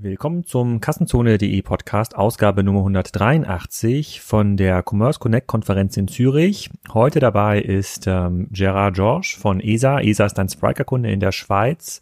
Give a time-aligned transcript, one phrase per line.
[0.00, 6.70] Willkommen zum Kassenzone.de Podcast, Ausgabe Nummer 183 von der Commerce Connect Konferenz in Zürich.
[6.94, 9.98] Heute dabei ist ähm, Gerard George von ESA.
[10.00, 12.00] ESA ist ein Spriker-Kunde in der Schweiz.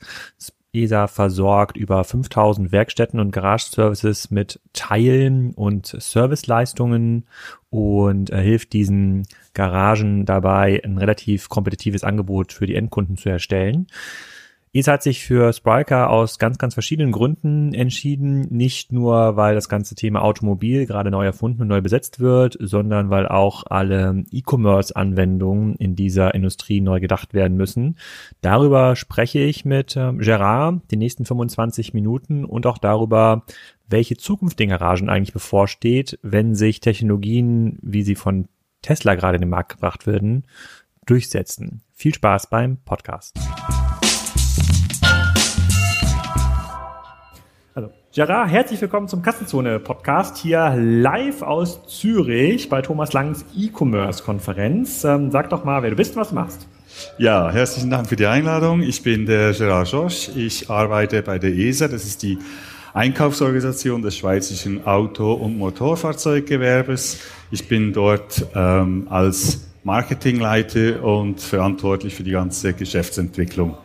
[0.75, 7.27] ESA versorgt über 5000 Werkstätten und Garage-Services mit Teilen und Serviceleistungen
[7.71, 13.87] und äh, hilft diesen Garagen dabei, ein relativ kompetitives Angebot für die Endkunden zu erstellen.
[14.73, 18.47] ESA hat sich für Spryker aus ganz, ganz verschiedenen Gründen entschieden.
[18.51, 23.09] Nicht nur, weil das ganze Thema Automobil gerade neu erfunden und neu besetzt wird, sondern
[23.09, 27.97] weil auch alle E-Commerce-Anwendungen in dieser Industrie neu gedacht werden müssen.
[28.43, 33.45] Darüber spreche ich mit äh, Gerard die nächsten 25 Minuten und auch darüber,
[33.89, 38.49] welche Zukunft den Garagen eigentlich bevorsteht, wenn sich Technologien, wie sie von
[38.83, 40.45] Tesla gerade in den Markt gebracht werden,
[41.07, 41.83] durchsetzen.
[41.95, 43.39] Viel Spaß beim Podcast.
[48.17, 55.05] Gerard, herzlich willkommen zum Kassenzone-Podcast hier live aus Zürich bei Thomas Langs E-Commerce-Konferenz.
[55.05, 56.67] Ähm, sag doch mal, wer du bist und was du machst.
[57.19, 58.81] Ja, herzlichen Dank für die Einladung.
[58.81, 60.31] Ich bin der Gerard Josch.
[60.35, 61.89] Ich arbeite bei der ESA.
[61.89, 62.39] Das ist die
[62.95, 67.21] Einkaufsorganisation des schweizerischen Auto- und Motorfahrzeuggewerbes.
[67.51, 73.77] Ich bin dort ähm, als Marketingleiter und verantwortlich für die ganze Geschäftsentwicklung.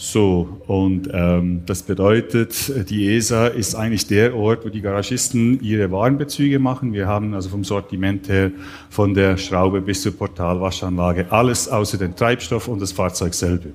[0.00, 5.90] So, und ähm, das bedeutet, die ESA ist eigentlich der Ort, wo die Garagisten ihre
[5.90, 6.92] Warenbezüge machen.
[6.92, 8.52] Wir haben also vom Sortiment her
[8.90, 13.70] von der Schraube bis zur Portalwaschanlage alles außer den Treibstoff und das Fahrzeug selber.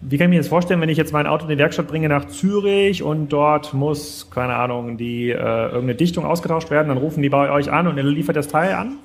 [0.00, 2.08] Wie kann ich mir das vorstellen, wenn ich jetzt mein Auto in die Werkstatt bringe
[2.08, 7.22] nach Zürich und dort muss, keine Ahnung, die äh, irgendeine Dichtung ausgetauscht werden, dann rufen
[7.22, 8.96] die bei euch an und ihr liefert das Teil an?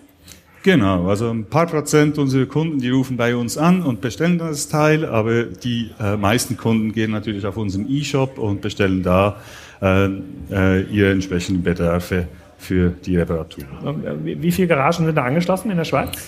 [0.65, 4.67] Genau, also ein paar Prozent unserer Kunden, die rufen bei uns an und bestellen das
[4.67, 9.35] Teil, aber die äh, meisten Kunden gehen natürlich auf unseren E-Shop und bestellen da
[9.79, 10.07] äh,
[10.49, 12.27] äh, ihre entsprechenden Bedarfe
[12.57, 13.63] für die Reparatur.
[13.63, 16.27] Äh, wie viele Garagen sind da angeschlossen in der Schweiz?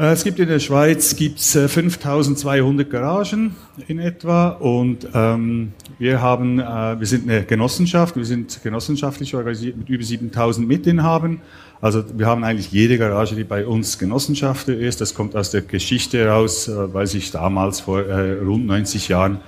[0.00, 3.54] Äh, es gibt in der Schweiz gibt's 5200 Garagen
[3.86, 9.76] in etwa und ähm, wir haben, äh, wir sind eine Genossenschaft, wir sind genossenschaftlich organisiert
[9.76, 11.40] mit über 7000 Mitinhabern
[11.80, 15.00] also wir haben eigentlich jede Garage, die bei uns Genossenschafter ist.
[15.00, 19.40] Das kommt aus der Geschichte heraus, äh, weil sich damals vor äh, rund 90 Jahren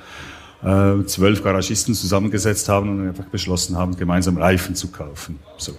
[0.63, 5.39] äh, zwölf Garagisten zusammengesetzt haben und einfach beschlossen haben, gemeinsam Reifen zu kaufen.
[5.59, 5.73] So.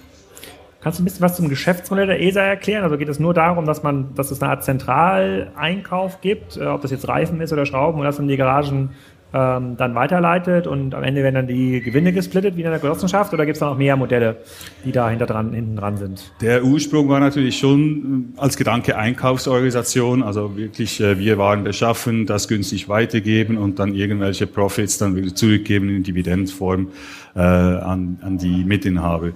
[0.84, 2.84] Kannst du ein bisschen was zum Geschäftsmodell der ESA erklären?
[2.84, 6.92] Also geht es nur darum, dass man, dass es eine Art Zentraleinkauf gibt, ob das
[6.92, 8.90] jetzt Reifen ist oder Schrauben, und dass dann die Garagen
[9.34, 13.34] ähm, dann weiterleitet und am Ende werden dann die Gewinne gesplittet wie in einer Genossenschaft
[13.34, 14.38] oder gibt es da noch mehr Modelle,
[14.86, 16.32] die da hinter dran, hinten dran sind?
[16.42, 22.28] Der Ursprung war natürlich schon äh, als Gedanke Einkaufsorganisation, also wirklich äh, wir waren beschaffen,
[22.28, 26.90] das günstig weitergeben und dann irgendwelche Profits dann wieder zurückgeben in Dividendenform
[27.36, 29.32] äh, an, an die Mitinhaber.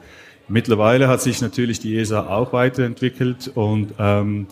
[0.50, 4.48] Mittlerweile hat sich natürlich die ESA auch weiterentwickelt und ähm,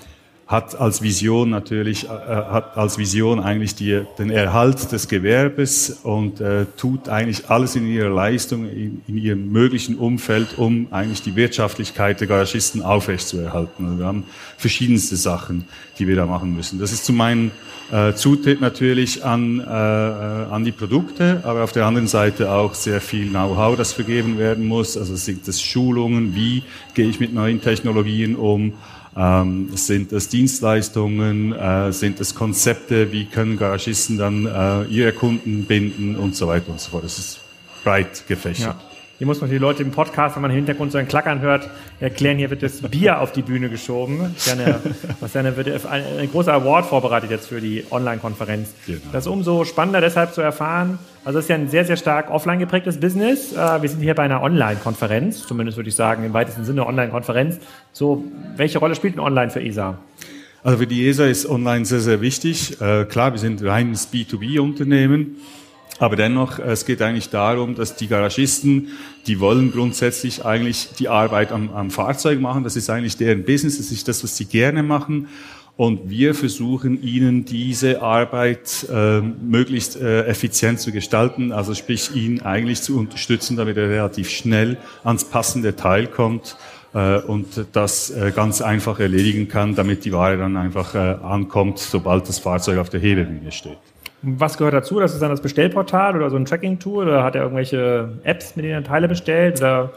[0.48, 6.40] hat als Vision natürlich, äh, hat als Vision eigentlich die, den Erhalt des Gewerbes und
[6.40, 11.36] äh, tut eigentlich alles in ihrer Leistung, in, in, ihrem möglichen Umfeld, um eigentlich die
[11.36, 13.86] Wirtschaftlichkeit der Garagisten aufrechtzuerhalten.
[13.86, 14.24] Also wir haben
[14.58, 15.66] verschiedenste Sachen,
[15.98, 16.80] die wir da machen müssen.
[16.80, 17.52] Das ist zum einen
[17.92, 22.76] äh, Zutritt natürlich an, äh, äh an die Produkte, aber auf der anderen Seite auch
[22.76, 24.96] sehr viel Know-how, das vergeben werden muss.
[24.96, 26.62] Also sind das Schulungen, wie
[26.94, 28.74] gehe ich mit neuen Technologien um,
[29.16, 31.54] ähm, sind es Dienstleistungen?
[31.54, 33.12] Äh, sind es Konzepte?
[33.12, 37.04] Wie können Garagisten dann äh, ihre Kunden binden und so weiter und so fort?
[37.04, 37.40] Das ist
[37.84, 38.76] breit gefächert.
[38.80, 38.95] Ja.
[39.18, 41.70] Hier muss man die Leute im Podcast, wenn man im Hintergrund so ein Klackern hört,
[42.02, 44.36] erklären, hier wird das Bier auf die Bühne geschoben.
[44.52, 44.82] Eine,
[45.22, 48.74] was eine, wird ein, ein großer Award vorbereitet jetzt für die Online-Konferenz.
[48.86, 49.00] Genau.
[49.14, 51.00] Das ist umso spannender deshalb zu erfahren.
[51.24, 53.54] Also es ist ja ein sehr, sehr stark offline geprägtes Business.
[53.54, 57.60] Äh, wir sind hier bei einer Online-Konferenz, zumindest würde ich sagen, im weitesten Sinne Online-Konferenz.
[57.94, 58.26] So,
[58.58, 59.98] welche Rolle spielt ein Online für ESA?
[60.62, 62.82] Also für die ESA ist Online sehr, sehr wichtig.
[62.82, 65.38] Äh, klar, wir sind reines B2B-Unternehmen.
[65.98, 68.90] Aber dennoch, es geht eigentlich darum, dass die Garagisten,
[69.28, 72.64] die wollen grundsätzlich eigentlich die Arbeit am, am Fahrzeug machen.
[72.66, 75.30] Das ist eigentlich deren Business, das ist das, was sie gerne machen.
[75.78, 82.42] Und wir versuchen ihnen diese Arbeit äh, möglichst äh, effizient zu gestalten, also sprich ihn
[82.42, 86.56] eigentlich zu unterstützen, damit er relativ schnell ans passende Teil kommt
[86.94, 91.80] äh, und das äh, ganz einfach erledigen kann, damit die Ware dann einfach äh, ankommt,
[91.80, 93.78] sobald das Fahrzeug auf der Hebebühne steht.
[94.28, 95.00] Was gehört dazu?
[95.00, 98.66] Das ist dann das Bestellportal oder so ein Tracking-Tool oder hat er irgendwelche Apps, mit
[98.66, 99.92] denen er Teile bestellt oder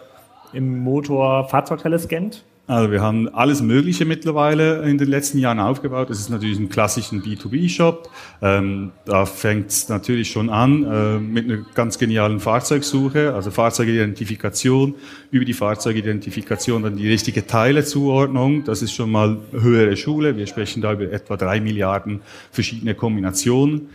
[0.52, 2.44] im Motor Fahrzeugteile scannt?
[2.66, 6.10] Also wir haben alles Mögliche mittlerweile in den letzten Jahren aufgebaut.
[6.10, 8.10] Das ist natürlich ein klassischen B2B-Shop.
[8.42, 14.96] Ähm, da fängt es natürlich schon an äh, mit einer ganz genialen Fahrzeugsuche, also Fahrzeugidentifikation,
[15.31, 18.64] über die Fahrzeugidentifikation dann die richtige Teilezuordnung.
[18.64, 20.36] Das ist schon mal höhere Schule.
[20.36, 22.20] Wir sprechen da über etwa drei Milliarden
[22.52, 23.88] verschiedene Kombinationen.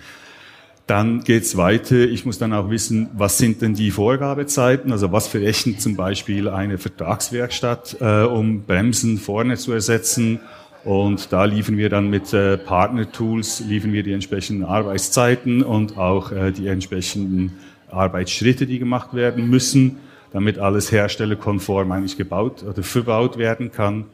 [0.85, 1.95] Dann geht's weiter.
[1.95, 4.91] Ich muss dann auch wissen, was sind denn die Vorgabezeiten?
[4.91, 10.41] Also was verrechnet zum Beispiel eine Vertragswerkstatt, äh, um Bremsen vorne zu ersetzen?
[10.83, 16.33] Und da liefern wir dann mit äh, Partner-Tools, liefern wir die entsprechenden Arbeitszeiten und auch
[16.33, 17.53] äh, die entsprechenden
[17.89, 19.99] Arbeitsschritte, die gemacht werden müssen,
[20.33, 24.05] damit alles herstellerkonform eigentlich gebaut oder verbaut werden kann.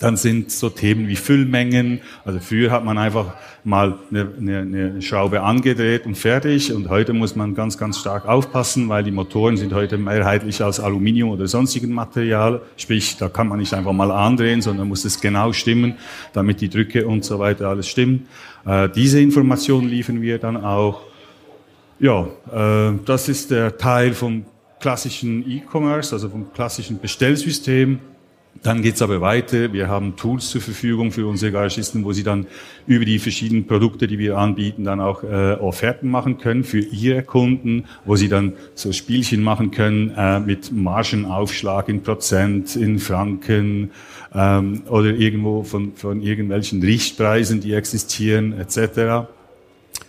[0.00, 2.00] Dann sind so Themen wie Füllmengen.
[2.24, 3.34] Also früher hat man einfach
[3.64, 6.72] mal eine, eine, eine Schraube angedreht und fertig.
[6.72, 10.80] Und heute muss man ganz, ganz stark aufpassen, weil die Motoren sind heute mehrheitlich aus
[10.80, 12.62] Aluminium oder sonstigen Material.
[12.76, 15.94] Sprich, da kann man nicht einfach mal andrehen, sondern muss es genau stimmen,
[16.32, 18.26] damit die Drücke und so weiter alles stimmen.
[18.64, 21.02] Äh, diese Informationen liefern wir dann auch.
[22.00, 24.44] Ja, äh, das ist der Teil vom
[24.80, 28.00] klassischen E-Commerce, also vom klassischen Bestellsystem.
[28.62, 29.72] Dann geht's aber weiter.
[29.72, 32.46] Wir haben Tools zur Verfügung für unsere Garagisten, wo sie dann
[32.86, 37.22] über die verschiedenen Produkte, die wir anbieten, dann auch äh, Offerten machen können für ihre
[37.22, 43.90] Kunden, wo sie dann so Spielchen machen können äh, mit Margenaufschlag in Prozent, in Franken
[44.32, 49.28] ähm, oder irgendwo von, von irgendwelchen Richtpreisen, die existieren etc.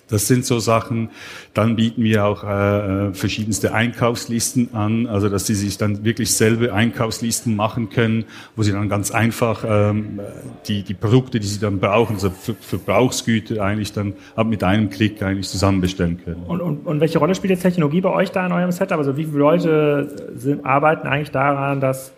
[0.09, 1.09] Das sind so Sachen.
[1.53, 6.33] Dann bieten wir auch äh, äh, verschiedenste Einkaufslisten an, also dass sie sich dann wirklich
[6.33, 10.19] selber Einkaufslisten machen können, wo sie dann ganz einfach ähm,
[10.67, 14.89] die, die Produkte, die sie dann brauchen, also Ver Verbrauchsgüter eigentlich dann ab mit einem
[14.89, 16.43] Klick eigentlich zusammen bestellen können.
[16.47, 18.97] Und, und, und welche Rolle spielt jetzt Technologie bei euch da in eurem Setup?
[18.97, 22.13] Also wie viele Leute sind, arbeiten eigentlich daran, dass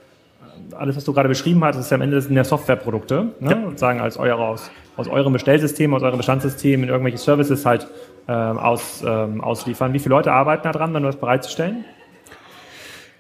[0.74, 3.52] alles, was du gerade beschrieben hast, ist ja am Ende sind ja Softwareprodukte, ne?
[3.52, 3.62] ja.
[3.64, 7.88] sozusagen als eure aus, aus eurem Bestellsystem, aus eurem Bestandssystem in irgendwelche Services halt
[8.28, 9.94] ähm, aus, ähm, ausliefern.
[9.94, 11.86] Wie viele Leute arbeiten da dran, dann das bereitzustellen?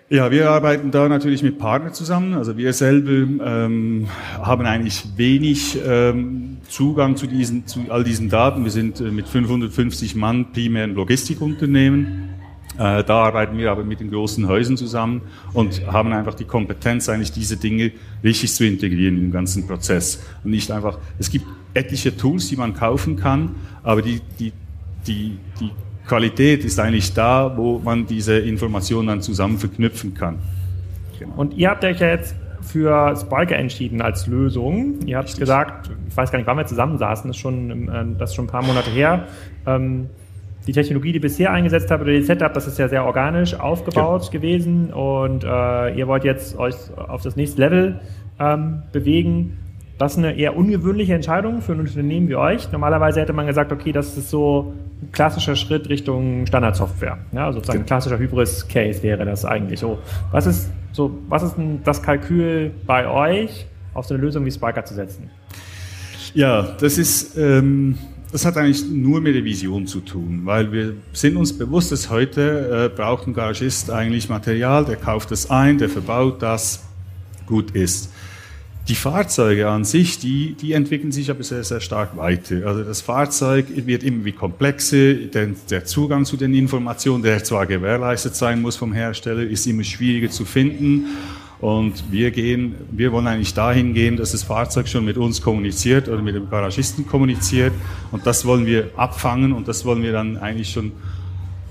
[0.08, 2.36] Ja, wir arbeiten da natürlich mit Partnern zusammen.
[2.36, 4.08] Also wir selber ähm,
[4.40, 8.64] haben eigentlich wenig ähm, Zugang zu diesen, zu all diesen Daten.
[8.64, 12.25] Wir sind äh, mit 550 Mann primär ein Logistikunternehmen
[12.78, 15.22] da arbeiten wir aber mit den großen Häusern zusammen
[15.54, 17.92] und haben einfach die Kompetenz, eigentlich diese Dinge
[18.24, 20.24] richtig zu integrieren im ganzen Prozess.
[20.44, 24.52] Und nicht einfach, es gibt etliche Tools, die man kaufen kann, aber die, die,
[25.08, 25.72] die, die
[26.08, 30.40] Qualität ist eigentlich da, wo man diese Informationen dann zusammen verknüpfen kann.
[31.20, 31.34] Genau.
[31.36, 35.00] Und ihr habt euch ja jetzt für Spiker entschieden als Lösung.
[35.06, 38.32] Ihr habt gesagt, ich weiß gar nicht, wann wir zusammensaßen, das ist schon, äh, das
[38.32, 39.28] ist schon ein paar Monate her.
[39.66, 40.10] Ähm,
[40.68, 44.26] die Technologie, die bisher eingesetzt habt oder die Setup, das ist ja sehr organisch aufgebaut
[44.26, 44.32] ja.
[44.32, 48.00] gewesen und äh, ihr wollt jetzt euch auf das nächste Level
[48.40, 49.58] ähm, bewegen.
[49.98, 52.70] Das ist eine eher ungewöhnliche Entscheidung für ein Unternehmen wie euch.
[52.72, 57.20] Normalerweise hätte man gesagt, okay, das ist so ein klassischer Schritt Richtung Standardsoftware.
[57.32, 60.00] Ja, also sozusagen ein klassischer Hybris-Case wäre das eigentlich so.
[60.32, 64.52] Was ist so, was ist denn das Kalkül bei euch, auf so eine Lösung wie
[64.52, 65.30] Spiker zu setzen?
[66.34, 67.98] Ja, das ist ähm
[68.36, 72.10] das hat eigentlich nur mit der Vision zu tun, weil wir sind uns bewusst, dass
[72.10, 76.84] heute äh, braucht ein Garagist eigentlich Material, der kauft es ein, der verbaut das,
[77.46, 78.12] gut ist.
[78.90, 82.68] Die Fahrzeuge an sich, die, die entwickeln sich aber sehr, sehr stark weiter.
[82.68, 87.66] Also das Fahrzeug wird immer wie komplexer, der, der Zugang zu den Informationen, der zwar
[87.66, 91.06] gewährleistet sein muss vom Hersteller, ist immer schwieriger zu finden.
[91.66, 96.08] Und wir gehen, wir wollen eigentlich dahin gehen, dass das Fahrzeug schon mit uns kommuniziert
[96.08, 97.74] oder mit dem Garagisten kommuniziert.
[98.12, 100.92] Und das wollen wir abfangen und das wollen wir dann eigentlich schon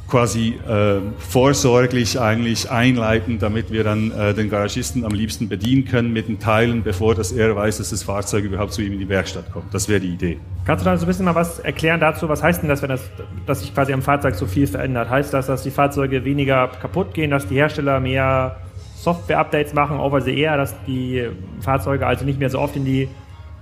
[0.09, 6.13] quasi äh, vorsorglich eigentlich einleiten, damit wir dann äh, den Garagisten am liebsten bedienen können
[6.13, 9.09] mit den Teilen, bevor dass er weiß, dass das Fahrzeug überhaupt zu ihm in die
[9.09, 9.73] Werkstatt kommt.
[9.73, 10.39] Das wäre die Idee.
[10.65, 12.29] Kannst du da so ein bisschen mal was erklären dazu?
[12.29, 13.09] Was heißt denn das, wenn das,
[13.47, 15.09] dass sich quasi am Fahrzeug so viel verändert?
[15.09, 18.57] Heißt das, dass die Fahrzeuge weniger kaputt gehen, dass die Hersteller mehr
[19.05, 21.29] Software-Updates machen over the air, dass die
[21.61, 23.09] Fahrzeuge also nicht mehr so oft in die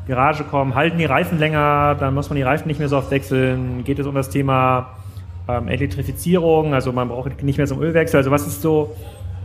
[0.07, 0.75] Garage kommen.
[0.75, 3.85] Halten die Reifen länger, dann muss man die Reifen nicht mehr so oft wechseln.
[3.85, 4.97] Geht es um das Thema
[5.49, 8.19] ähm, Elektrifizierung, also man braucht nicht mehr so einen Ölwechsel.
[8.19, 8.97] Also was ist so,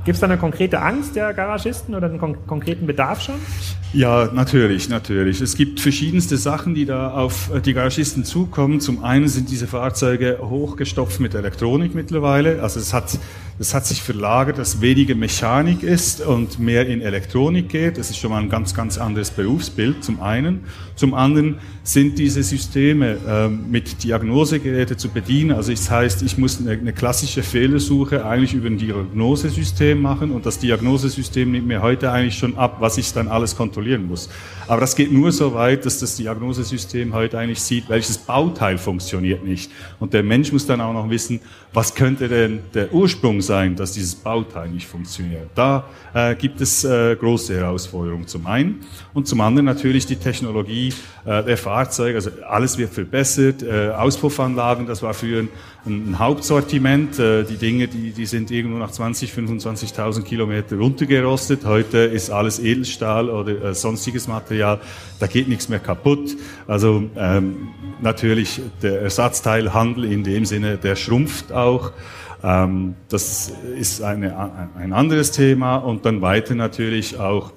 [0.06, 3.36] gibt es da eine konkrete Angst der Garagisten oder einen kon konkreten Bedarf schon?
[3.94, 5.42] Ja, natürlich, natürlich.
[5.42, 8.80] Es gibt verschiedenste Sachen, die da auf die Garagisten zukommen.
[8.80, 12.62] Zum einen sind diese Fahrzeuge hochgestopft mit Elektronik mittlerweile.
[12.62, 13.18] Also es hat
[13.60, 17.98] es hat sich verlagert, dass weniger Mechanik ist und mehr in Elektronik geht.
[17.98, 20.66] Das ist schon mal ein ganz, ganz anderes Berufsbild zum einen.
[20.96, 25.52] Zum anderen sind diese Systeme äh, mit Diagnosegeräte zu bedienen.
[25.52, 30.32] Also das heißt, ich muss eine, eine klassische Fehlersuche eigentlich über ein Diagnosesystem System machen
[30.32, 34.30] und das Diagnosesystem nimmt mir heute eigentlich schon ab, was ich dann alles kontrollieren muss.
[34.68, 39.46] Aber das geht nur so weit, dass das Diagnosesystem heute eigentlich sieht, welches Bauteil funktioniert
[39.46, 39.72] nicht.
[40.00, 41.40] Und der Mensch muss dann auch noch wissen,
[41.74, 45.50] was könnte denn der Ursprung sein, dass dieses Bauteil nicht funktioniert.
[45.56, 48.82] Da äh, gibt es äh, große Herausforderungen zum einen
[49.14, 50.94] und zum anderen natürlich die Technologie
[51.26, 52.16] äh, der Fahrzeuge.
[52.16, 53.64] Also alles wird verbessert.
[53.64, 55.50] Äh, Auspuffanlagen, das war früher ein,
[55.86, 57.18] ein Hauptsortiment.
[57.18, 61.66] Äh, die Dinge, die, die sind irgendwo nach 20, 25.000 Kilometer runtergerostet.
[61.66, 64.80] Heute ist alles Edelstahl oder äh, sonstiges Material.
[65.20, 66.36] Da geht nichts mehr kaputt.
[66.68, 67.70] Also ähm,
[68.02, 71.92] natürlich der Ersatzteilhandel in dem Sinne, der schrumpft auch.
[72.44, 75.78] Ähm, das ist eine, ein anderes Thema.
[75.78, 77.52] Und dann weiter natürlich auch,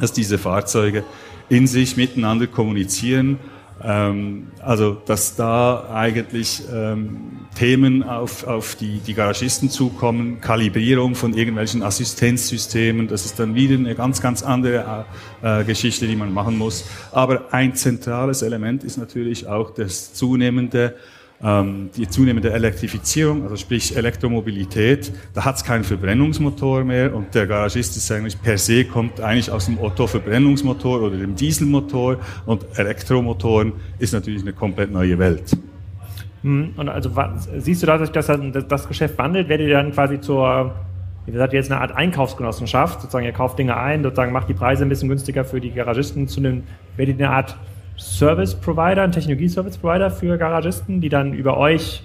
[0.00, 1.04] dass diese Fahrzeuge
[1.48, 3.38] in sich miteinander kommunizieren.
[3.84, 11.34] Ähm, also, dass da eigentlich ähm, Themen auf, auf die, die Garagisten zukommen, Kalibrierung von
[11.34, 15.04] irgendwelchen Assistenzsystemen, das ist dann wieder eine ganz, ganz andere
[15.42, 16.84] äh, Geschichte, die man machen muss.
[17.10, 20.94] Aber ein zentrales Element ist natürlich auch das zunehmende
[21.42, 27.96] die zunehmende Elektrifizierung, also sprich Elektromobilität, da hat es keinen Verbrennungsmotor mehr und der Garagist
[27.96, 34.12] ist eigentlich per se kommt eigentlich aus dem Otto-Verbrennungsmotor oder dem Dieselmotor und Elektromotoren ist
[34.12, 35.56] natürlich eine komplett neue Welt.
[36.42, 37.10] Hm, und also
[37.58, 38.30] siehst du, dass sich das,
[38.68, 39.48] das Geschäft wandelt?
[39.48, 40.72] Werdet ihr dann quasi zur,
[41.26, 44.84] wie gesagt, jetzt eine Art Einkaufsgenossenschaft, sozusagen ihr kauft Dinge ein, sozusagen macht die Preise
[44.84, 46.62] ein bisschen günstiger für die Garagisten zu einem,
[46.96, 47.56] werdet ihr eine Art
[48.02, 52.02] Service Provider, ein Technologie-Service Provider für Garagisten, die dann über euch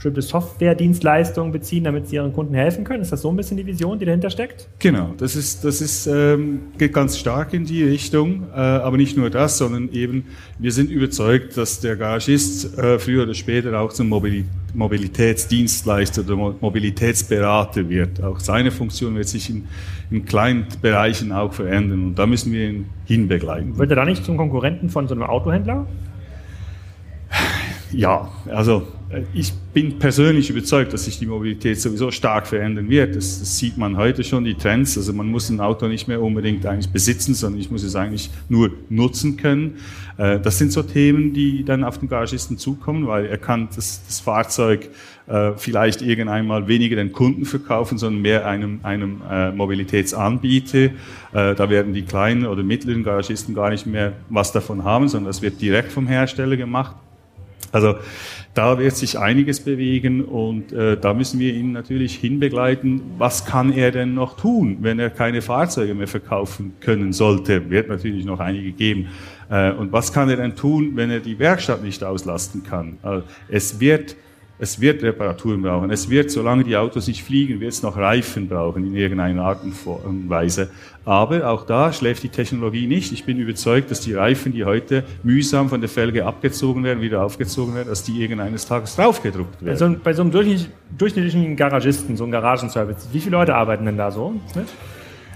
[0.00, 3.02] bestimmte Software-Dienstleistungen beziehen, damit sie ihren Kunden helfen können?
[3.02, 4.66] Ist das so ein bisschen die Vision, die dahinter steckt?
[4.78, 9.18] Genau, das ist, das ist, ähm, geht ganz stark in die Richtung, äh, aber nicht
[9.18, 10.24] nur das, sondern eben,
[10.58, 16.54] wir sind überzeugt, dass der Garagist äh, früher oder später auch zum Mobil Mobilitätsdienstleister oder
[16.60, 18.22] Mobilitätsberater wird.
[18.22, 19.66] Auch seine Funktion wird sich in,
[20.12, 23.76] in kleinen Bereichen auch verändern und da müssen wir ihn hinbegleiten.
[23.76, 25.86] Wird er da nicht zum Konkurrenten von so einem Autohändler?
[27.92, 33.16] Ja, also äh, ich bin persönlich überzeugt, dass sich die Mobilität sowieso stark verändern wird.
[33.16, 34.96] Das, das, sieht man heute schon, die Trends.
[34.96, 38.30] Also man muss ein Auto nicht mehr unbedingt eigentlich besitzen, sondern ich muss es eigentlich
[38.48, 39.78] nur nutzen können.
[40.16, 44.02] Äh, das sind so Themen, die dann auf den Garagisten zukommen, weil er kann das,
[44.06, 44.88] das Fahrzeug
[45.26, 49.20] äh, vielleicht irgendeinmal weniger den Kunden verkaufen, sondern mehr einem, einem
[49.54, 50.90] Mobilitätsanbieter.
[51.32, 55.42] Da werden die kleinen oder mittleren Garagisten gar nicht mehr was davon haben, sondern das
[55.42, 56.96] wird direkt vom Hersteller gemacht.
[57.72, 57.96] Also
[58.54, 63.02] da wird sich einiges bewegen und äh, da müssen wir ihn natürlich hinbegleiten.
[63.16, 67.70] Was kann er denn noch tun, wenn er keine Fahrzeuge mehr verkaufen können sollte?
[67.70, 69.08] Wird natürlich noch einige geben.
[69.50, 72.98] Äh, und was kann er denn tun, wenn er die Werkstatt nicht auslasten kann?
[73.02, 74.16] Also es wird
[74.60, 75.90] es wird Reparaturen brauchen.
[75.90, 79.60] Es wird, solange die Autos nicht fliegen, wird es noch Reifen brauchen in irgendeiner Art
[79.64, 80.70] und Weise.
[81.06, 83.10] Aber auch da schläft die Technologie nicht.
[83.10, 87.24] Ich bin überzeugt, dass die Reifen, die heute mühsam von der Felge abgezogen werden, wieder
[87.24, 89.70] aufgezogen werden, dass die irgendeines Tages draufgedruckt werden.
[89.70, 94.10] Also bei so einem durchschnittlichen Garagisten, so einem Garagenservice, wie viele Leute arbeiten denn da
[94.10, 94.34] so?
[94.54, 94.66] Mit?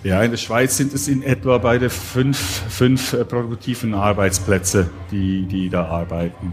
[0.05, 5.47] Ja, in der Schweiz sind es in etwa beide fünf, fünf äh, produktiven Arbeitsplätze, die,
[5.47, 6.53] die da arbeiten.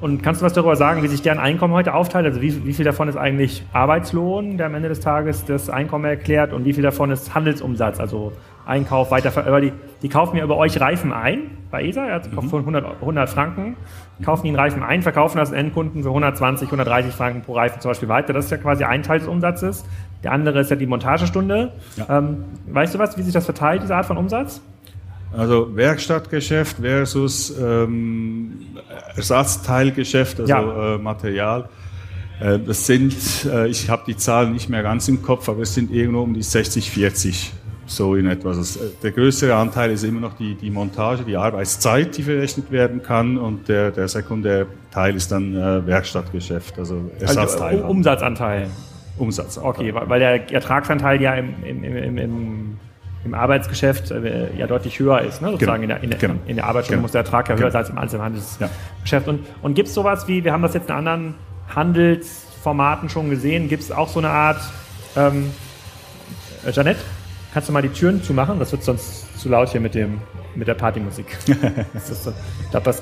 [0.00, 2.24] Und kannst du was darüber sagen, wie sich deren Einkommen heute aufteilt?
[2.24, 6.06] Also wie, wie viel davon ist eigentlich Arbeitslohn, der am Ende des Tages das Einkommen
[6.06, 8.32] erklärt und wie viel davon ist Handelsumsatz, also
[8.64, 9.60] Einkauf, Weiterver...
[9.60, 9.72] Die,
[10.02, 13.76] die kaufen ja über euch Reifen ein, bei ESA, er kauft von 100, 100 Franken,
[14.24, 18.08] kaufen ihnen Reifen ein, verkaufen das Endkunden für 120, 130 Franken pro Reifen zum Beispiel
[18.08, 18.32] weiter.
[18.32, 19.84] Das ist ja quasi ein Teil des Umsatzes.
[20.22, 21.72] Der andere ist ja die Montagestunde.
[21.96, 22.18] Ja.
[22.18, 24.60] Ähm, weißt du was, wie sich das verteilt, diese Art von Umsatz?
[25.36, 28.52] Also Werkstattgeschäft versus ähm,
[29.14, 30.94] Ersatzteilgeschäft, also ja.
[30.94, 31.68] äh, Material.
[32.40, 35.74] Äh, das sind, äh, ich habe die Zahlen nicht mehr ganz im Kopf, aber es
[35.74, 37.52] sind irgendwo um die 60, 40
[37.86, 38.48] so in etwa.
[38.48, 43.02] Also der größere Anteil ist immer noch die, die Montage, die Arbeitszeit, die verrechnet werden
[43.02, 47.76] kann und der, der Sekundärteil ist dann äh, Werkstattgeschäft, also Ersatzteil.
[47.76, 48.68] Also, Umsatzanteil.
[49.18, 49.70] Umsatzanteil.
[49.70, 52.78] Okay, weil der Ertragsanteil ja im, im, im, im,
[53.24, 55.42] im Arbeitsgeschäft äh, ja deutlich höher ist.
[55.42, 55.50] Ne?
[55.50, 55.96] Sozusagen genau.
[55.96, 56.34] in, der, in, genau.
[56.46, 57.02] in der Arbeitsstunde genau.
[57.02, 57.72] muss der Ertrag ja höher genau.
[57.72, 59.26] sein als im Einzelhandelsgeschäft.
[59.26, 59.32] Ja.
[59.32, 61.34] Und, und gibt es sowas wie, wir haben das jetzt in anderen
[61.74, 64.60] Handelsformaten schon gesehen, gibt es auch so eine Art,
[65.16, 65.50] ähm,
[66.64, 67.00] äh, Janette,
[67.52, 68.58] kannst du mal die Türen zumachen?
[68.58, 70.20] Das wird sonst zu laut hier mit, dem,
[70.54, 71.26] mit der Partymusik.
[72.04, 72.32] so,
[72.62, 72.94] ich glaube,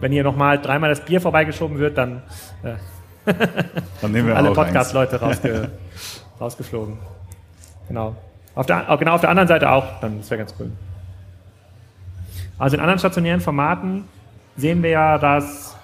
[0.00, 2.22] wenn hier nochmal dreimal das Bier vorbeigeschoben wird, dann...
[2.62, 2.74] Äh,
[4.00, 5.70] Dann nehmen wir alle Podcast-Leute rausge
[6.40, 6.98] rausgeflogen.
[7.88, 8.14] Genau.
[8.54, 10.70] Auf der, genau auf der anderen Seite auch, dann das wäre ganz cool.
[12.58, 14.04] Also in anderen stationären Formaten
[14.56, 15.76] sehen wir ja, dass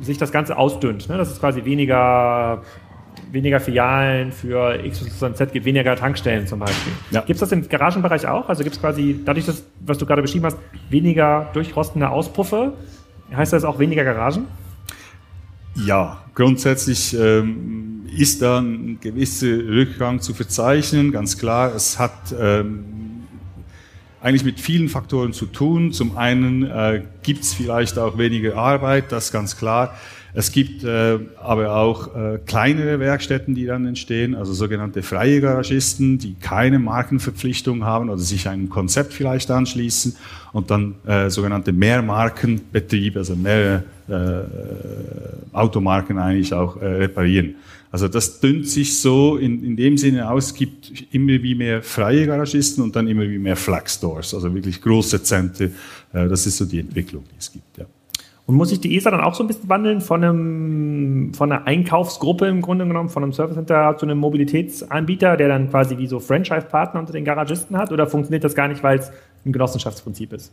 [0.00, 1.08] sich das Ganze ausdünnt.
[1.08, 1.16] Ne?
[1.16, 2.62] Dass es quasi weniger
[3.30, 6.92] weniger Filialen für X, Y, Z gibt, weniger Tankstellen zum Beispiel.
[7.10, 7.20] Ja.
[7.20, 8.48] Gibt es das im Garagenbereich auch?
[8.48, 10.58] Also gibt es quasi, dadurch, dass, was du gerade beschrieben hast,
[10.90, 12.74] weniger durchrostende Auspuffe,
[13.34, 14.46] heißt das auch weniger Garagen?
[15.84, 21.74] Ja, grundsätzlich ähm, ist da ein gewisser Rückgang zu verzeichnen, ganz klar.
[21.74, 22.84] Es hat ähm,
[24.22, 25.92] eigentlich mit vielen Faktoren zu tun.
[25.92, 29.94] Zum einen äh, gibt es vielleicht auch weniger Arbeit, das ist ganz klar.
[30.32, 36.18] Es gibt äh, aber auch äh, kleinere Werkstätten, die dann entstehen, also sogenannte freie Garagisten,
[36.18, 40.16] die keine Markenverpflichtung haben oder sich einem Konzept vielleicht anschließen
[40.52, 43.84] und dann äh, sogenannte Mehrmarkenbetriebe, also mehrere
[45.52, 47.56] Automarken eigentlich auch äh, reparieren.
[47.90, 51.82] Also das dünnt sich so in, in dem Sinne aus, es gibt immer wie mehr
[51.82, 55.74] freie Garagisten und dann immer wie mehr Flag Stores, also wirklich große Zentren.
[56.12, 57.78] Äh, das ist so die Entwicklung, die es gibt.
[57.78, 57.86] Ja.
[58.46, 61.66] Und muss sich die ESA dann auch so ein bisschen wandeln von, einem, von einer
[61.66, 66.06] Einkaufsgruppe im Grunde genommen, von einem Service Center zu einem Mobilitätsanbieter, der dann quasi wie
[66.06, 67.90] so Franchise-Partner unter den Garagisten hat?
[67.90, 69.10] Oder funktioniert das gar nicht, weil es
[69.44, 70.52] ein Genossenschaftsprinzip ist?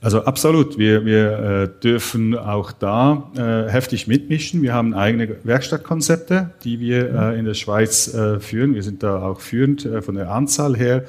[0.00, 0.78] Also absolut.
[0.78, 4.62] Wir, wir äh, dürfen auch da äh, heftig mitmischen.
[4.62, 8.74] Wir haben eigene Werkstattkonzepte, die wir äh, in der Schweiz äh, führen.
[8.74, 11.04] Wir sind da auch führend äh, von der Anzahl her.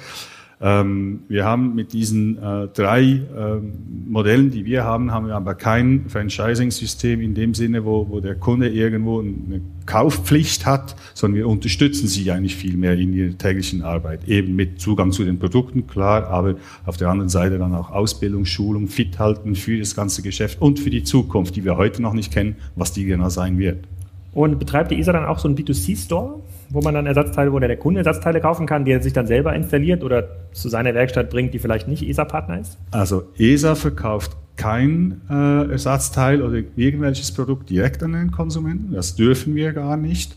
[0.60, 3.74] Ähm, wir haben mit diesen äh, drei ähm,
[4.08, 8.34] Modellen, die wir haben, haben wir aber kein Franchising-System in dem Sinne, wo, wo der
[8.34, 13.84] Kunde irgendwo eine Kaufpflicht hat, sondern wir unterstützen sie eigentlich viel mehr in ihrer täglichen
[13.84, 14.28] Arbeit.
[14.28, 16.56] Eben mit Zugang zu den Produkten, klar, aber
[16.88, 20.80] auf der anderen Seite dann auch Ausbildung, Schulung, fit halten für das ganze Geschäft und
[20.80, 23.86] für die Zukunft, die wir heute noch nicht kennen, was die genau sein wird.
[24.34, 26.42] Und betreibt die ESA dann auch so einen B2C-Store?
[26.70, 29.56] Wo man dann Ersatzteile, wo der Kunde Ersatzteile kaufen kann, die er sich dann selber
[29.56, 32.78] installiert oder zu seiner Werkstatt bringt, die vielleicht nicht ESA-Partner ist?
[32.92, 38.94] Also ESA verkauft kein äh, Ersatzteil oder irgendwelches Produkt direkt an den Konsumenten.
[38.94, 40.36] Das dürfen wir gar nicht.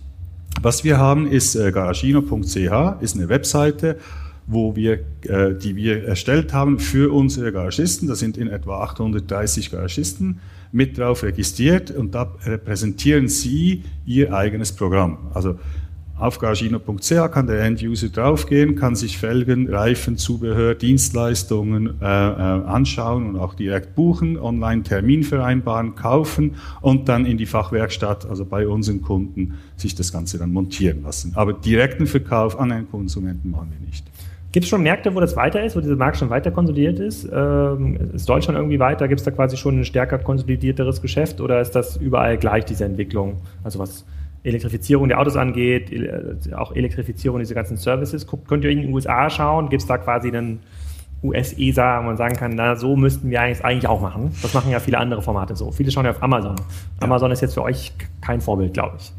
[0.63, 3.97] Was wir haben, ist äh, garagino.ch, ist eine Webseite,
[4.47, 8.09] wo wir, äh, die wir erstellt haben für unsere Garagisten.
[8.09, 10.41] Da sind in etwa 830 Garagisten
[10.73, 15.31] mit drauf registriert und da repräsentieren sie ihr eigenes Programm.
[15.35, 15.59] Also
[16.21, 23.31] auf garagino.ch kann der End-User draufgehen, kann sich Felgen, Reifen, Zubehör, Dienstleistungen äh, äh, anschauen
[23.31, 28.69] und auch direkt buchen, online Termin vereinbaren, kaufen und dann in die Fachwerkstatt, also bei
[28.69, 31.33] unseren Kunden, sich das Ganze dann montieren lassen.
[31.35, 34.05] Aber direkten Verkauf an einen Konsumenten machen wir nicht.
[34.53, 37.29] Gibt es schon Märkte, wo das weiter ist, wo dieser Markt schon weiter konsolidiert ist?
[37.33, 39.07] Ähm, ist Deutschland irgendwie weiter?
[39.07, 42.85] Gibt es da quasi schon ein stärker konsolidierteres Geschäft oder ist das überall gleich, diese
[42.85, 43.37] Entwicklung?
[43.63, 44.05] Also was
[44.43, 48.27] Elektrifizierung der Autos angeht, äh, auch Elektrifizierung dieser ganzen Services.
[48.27, 50.61] Guckt, könnt ihr in den USA schauen, gibt es da quasi einen
[51.23, 54.33] US-ESA, wo man sagen kann, na, so müssten wir eigentlich, eigentlich auch machen.
[54.41, 55.71] Das machen ja viele andere Formate so.
[55.71, 56.57] Viele schauen ja auf Amazon.
[56.57, 56.65] Ja.
[57.01, 59.13] Amazon ist jetzt für euch kein Vorbild, glaube ich.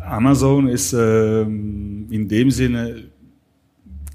[0.00, 3.04] Amazon ist ähm, in dem Sinne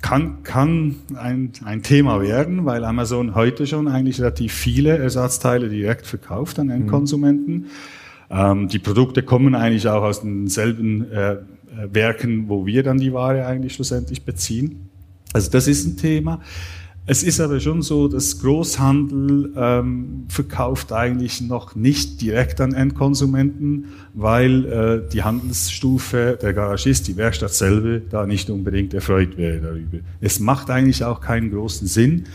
[0.02, 6.06] kann, kann ein, ein Thema werden, weil Amazon heute schon eigentlich relativ viele Ersatzteile direkt
[6.06, 7.54] verkauft an Endkonsumenten.
[7.54, 7.66] Mhm.
[8.30, 11.38] Ähm, die Produkte kommen eigentlich auch aus denselben äh,
[11.92, 14.90] Werken, wo wir dann die Ware eigentlich schlussendlich beziehen.
[15.34, 16.42] Also das ist ein Thema.
[17.10, 23.86] Es ist aber schon so, dass Großhandel ähm, verkauft eigentlich noch nicht direkt an Endkonsumenten,
[24.14, 30.00] weil äh, die Handelsstufe, der Garagist, die Werkstatt selber da nicht unbedingt erfreut wäre darüber.
[30.20, 32.26] Es macht eigentlich auch keinen großen Sinn,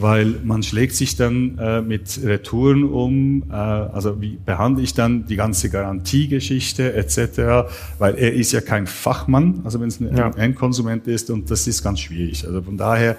[0.00, 5.26] weil man schlägt sich dann äh, mit Retouren um, äh, also wie behandle ich dann
[5.26, 10.30] die ganze Garantiegeschichte etc., weil er ist ja kein Fachmann, also wenn es ein ja.
[10.30, 12.46] Endkonsument ist und das ist ganz schwierig.
[12.46, 13.16] Also von daher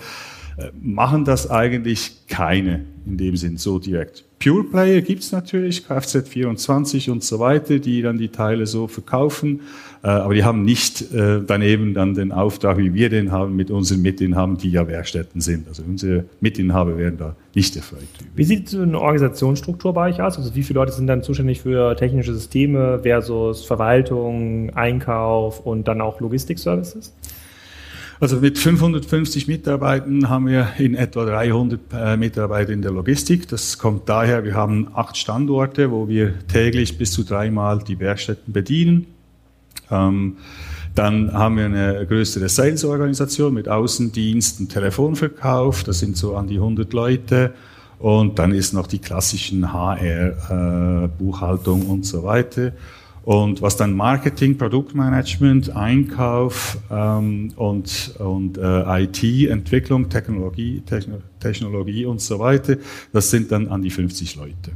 [0.57, 4.23] äh, machen das eigentlich keine in dem Sinn so direkt.
[4.39, 9.61] Pure Player gibt's natürlich, Kfz24 und so weiter, die dann die Teile so verkaufen,
[10.07, 14.01] aber die haben nicht äh, daneben dann den Auftrag, wie wir den haben mit unseren
[14.01, 15.67] Mitinhabern, die ja Werkstätten sind.
[15.67, 17.99] Also unsere Mitinhaber werden da nicht erfreut.
[18.33, 20.37] Wie sieht so eine Organisationsstruktur bei euch aus?
[20.37, 25.99] Also wie viele Leute sind dann zuständig für technische Systeme versus Verwaltung, Einkauf und dann
[25.99, 27.13] auch Logistikservices?
[28.21, 33.47] Also mit 550 Mitarbeitern haben wir in etwa 300 äh, Mitarbeiter in der Logistik.
[33.47, 38.51] Das kommt daher, wir haben acht Standorte, wo wir täglich bis zu dreimal die Werkstätten
[38.51, 39.07] bedienen.
[39.91, 40.37] Ähm,
[40.95, 45.83] dann haben wir eine größere Sales-Organisation mit Außendienst und Telefonverkauf.
[45.83, 47.53] Das sind so an die 100 Leute.
[47.99, 52.71] Und dann ist noch die klassischen HR, äh, Buchhaltung und so weiter.
[53.23, 62.05] Und was dann Marketing, Produktmanagement, Einkauf ähm, und, und äh, IT, Entwicklung, Technologie, Techno Technologie
[62.05, 62.77] und so weiter,
[63.13, 64.71] das sind dann an die 50 Leute.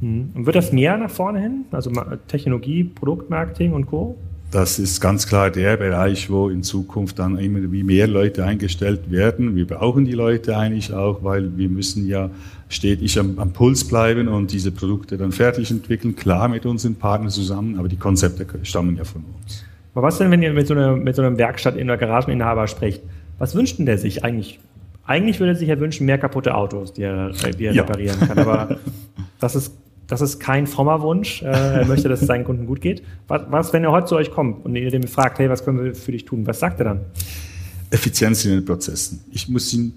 [0.00, 0.30] Hm.
[0.34, 1.64] Und wird das mehr nach vorne hin?
[1.70, 1.90] Also
[2.28, 4.16] Technologie, Produktmarketing und Co.?
[4.52, 9.10] Das ist ganz klar der Bereich, wo in Zukunft dann immer wie mehr Leute eingestellt
[9.10, 9.56] werden.
[9.56, 12.30] Wir brauchen die Leute eigentlich auch, weil wir müssen ja
[12.68, 16.16] stetig am, am Puls bleiben und diese Produkte dann fertig entwickeln.
[16.16, 19.64] Klar mit unseren Partnern zusammen, aber die Konzepte stammen ja von uns.
[19.94, 22.66] Aber was denn, wenn ihr mit so, einer, mit so einem Werkstatt in der Garageninhaber
[22.68, 23.02] sprecht?
[23.38, 24.60] Was wünscht denn der sich eigentlich?
[25.04, 27.82] Eigentlich würde er sich ja wünschen, mehr kaputte Autos, die er, die er ja.
[27.82, 28.38] reparieren kann.
[28.38, 28.78] Aber
[29.40, 29.72] das ist
[30.12, 31.40] das ist kein frommer Wunsch.
[31.40, 33.02] Äh, er möchte, dass es seinen Kunden gut geht.
[33.28, 35.82] Was, was, wenn er heute zu euch kommt und ihr dem fragt, hey, was können
[35.82, 36.46] wir für dich tun?
[36.46, 37.00] Was sagt er dann?
[37.90, 39.24] Effizienz in den Prozessen.
[39.32, 39.94] Ich muss ihn,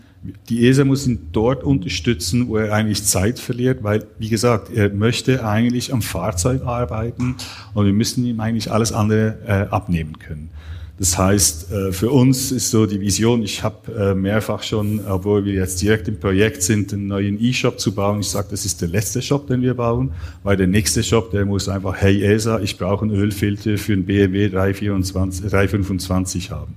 [0.47, 4.89] die ESA muss ihn dort unterstützen, wo er eigentlich Zeit verliert, weil, wie gesagt, er
[4.89, 7.35] möchte eigentlich am Fahrzeug arbeiten
[7.73, 10.49] und wir müssen ihm eigentlich alles andere äh, abnehmen können.
[10.97, 15.43] Das heißt, äh, für uns ist so die Vision, ich habe äh, mehrfach schon, obwohl
[15.43, 18.21] wir jetzt direkt im Projekt sind, einen neuen E-Shop zu bauen.
[18.21, 21.45] Ich sage, das ist der letzte Shop, den wir bauen, weil der nächste Shop, der
[21.45, 26.75] muss einfach, hey ESA, ich brauche einen Ölfilter für einen BMW 324, 325 haben.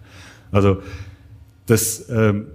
[0.51, 0.79] Also
[1.67, 2.47] das ähm,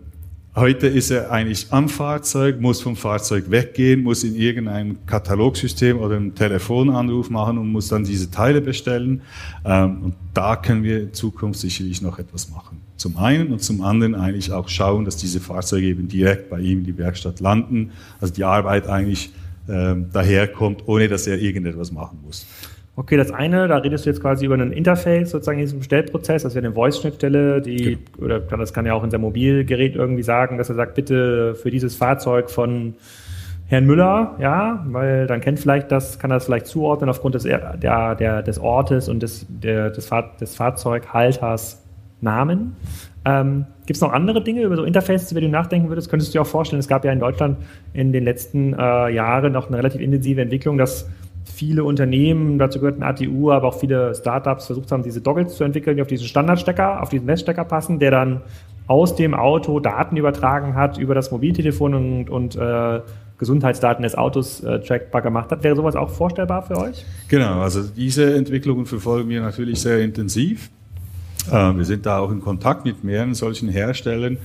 [0.56, 6.16] Heute ist er eigentlich am Fahrzeug, muss vom Fahrzeug weggehen, muss in irgendeinem Katalogsystem oder
[6.18, 9.24] einen Telefonanruf machen und muss dann diese Teile bestellen.
[9.66, 12.82] Ähm, und da können wir in Zukunft sicherlich noch etwas machen.
[12.98, 16.80] Zum einen und zum anderen eigentlich auch schauen, dass diese Fahrzeuge eben direkt bei ihm
[16.80, 17.90] in die Werkstatt landen,
[18.22, 19.32] also die Arbeit eigentlich
[19.68, 22.46] ähm, daherkommt, ohne dass er irgendetwas machen muss.
[22.96, 26.44] Okay, das eine, da redest du jetzt quasi über ein Interface sozusagen in diesem Bestellprozess,
[26.44, 28.26] das wäre eine Voice-Schnittstelle, die, genau.
[28.26, 31.72] oder das kann ja auch in seinem Mobilgerät irgendwie sagen, dass er sagt, bitte für
[31.72, 32.94] dieses Fahrzeug von
[33.66, 37.44] Herrn Müller, ja, weil dann kennt vielleicht das, kann er das vielleicht zuordnen aufgrund des,
[37.44, 41.84] der, der, des Ortes und des, der, des, Fahr des Fahrzeughalters
[42.22, 42.76] Namen.
[43.26, 46.10] Ähm, Gibt es noch andere Dinge über so Interfaces, über die du nachdenken würdest?
[46.10, 47.58] Könntest du dir auch vorstellen, es gab ja in Deutschland
[47.94, 51.10] in den letzten äh, Jahren noch eine relativ intensive Entwicklung, dass
[51.46, 55.64] viele Unternehmen, dazu gehört ein ATU, aber auch viele Startups versucht haben, diese Doggles zu
[55.64, 58.42] entwickeln, die auf diesen Standardstecker, auf diesen Messstecker passen, der dann
[58.88, 63.02] aus dem Auto Daten übertragen hat über das Mobiltelefon und, und äh,
[63.38, 65.64] Gesundheitsdaten des Autos äh, trackbar gemacht hat.
[65.64, 67.06] Wäre sowas auch vorstellbar für euch?
[67.28, 70.70] Genau, also diese Entwicklungen verfolgen wir natürlich sehr intensiv.
[71.50, 74.38] Äh, wir sind da auch in Kontakt mit mehreren solchen Herstellern.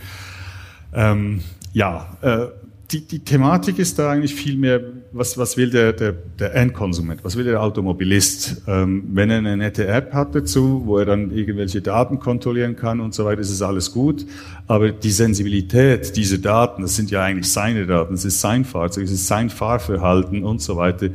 [0.95, 2.47] Ähm, ja, äh,
[2.91, 4.81] die, die Thematik ist da eigentlich viel mehr,
[5.13, 8.63] was, was will der, der, der Endkonsument, was will der Automobilist?
[8.67, 13.01] Ähm, wenn er eine nette App hat dazu, wo er dann irgendwelche Daten kontrollieren kann
[13.01, 14.25] und so weiter, ist es alles gut.
[14.67, 19.05] Aber die Sensibilität dieser Daten, das sind ja eigentlich seine Daten, es ist sein Fahrzeug,
[19.05, 21.11] es ist sein Fahrverhalten und so weiter,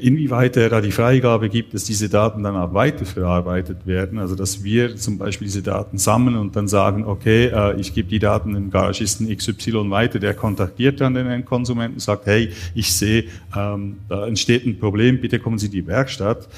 [0.00, 4.18] inwieweit er da die Freigabe gibt, dass diese Daten dann auch weiterverarbeitet werden.
[4.18, 8.08] Also dass wir zum Beispiel diese Daten sammeln und dann sagen, okay, äh, ich gebe
[8.08, 12.92] die Daten dem Garagisten XY weiter, der kontaktiert dann den Endkonsumenten und sagt, hey, ich
[12.92, 13.24] sehe,
[13.56, 16.48] ähm, da entsteht ein Problem, bitte kommen Sie in die Werkstatt.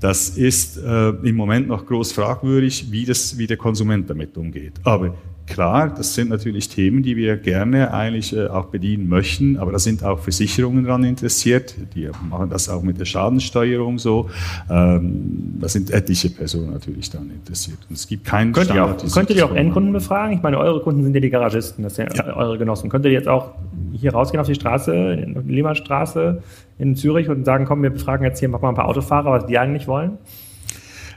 [0.00, 4.72] Das ist äh, im Moment noch groß fragwürdig, wie, das, wie der Konsument damit umgeht.
[4.82, 5.14] Aber
[5.50, 9.80] Klar, das sind natürlich Themen, die wir gerne eigentlich äh, auch bedienen möchten, aber da
[9.80, 11.74] sind auch Versicherungen daran interessiert.
[11.94, 14.30] Die machen das auch mit der Schadensteuerung so.
[14.70, 17.78] Ähm, da sind etliche Personen natürlich daran interessiert.
[17.88, 20.36] Und es gibt keinen könnt ihr auch, Könntet ihr auch Endkunden befragen?
[20.36, 22.36] Ich meine, eure Kunden sind ja die Garagisten, das sind ja, ja.
[22.36, 22.88] eure Genossen.
[22.88, 23.50] Könnt ihr jetzt auch
[23.92, 26.42] hier rausgehen auf die Straße, in die Lehmannstraße
[26.78, 29.58] in Zürich und sagen, komm, wir befragen jetzt hier mal ein paar Autofahrer, was die
[29.58, 30.16] eigentlich wollen?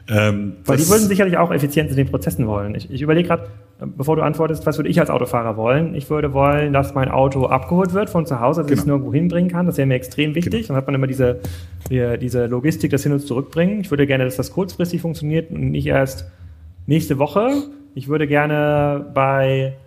[0.10, 2.76] Ähm, Weil die würden sicherlich auch Effizienz in den Prozessen wollen.
[2.76, 3.48] Ich, ich überlege gerade,
[3.80, 5.96] bevor du antwortest, was würde ich als Autofahrer wollen?
[5.96, 8.74] Ich würde wollen, dass mein Auto abgeholt wird von zu Hause, dass genau.
[8.74, 9.66] ich es nirgendwo hinbringen kann.
[9.66, 10.52] Das wäre mir extrem wichtig.
[10.52, 10.68] Genau.
[10.68, 11.40] Dann hat man immer diese,
[11.90, 13.80] diese Logistik, das hin und zurückbringen.
[13.80, 16.30] Ich würde gerne, dass das kurzfristig funktioniert und nicht erst
[16.86, 17.52] nächste Woche.
[17.96, 19.78] Ich würde gerne bei